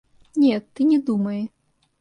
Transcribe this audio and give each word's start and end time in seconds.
Нет, 0.35 0.65
ты 0.73 0.83
не 0.93 0.99
думай. 1.11 1.47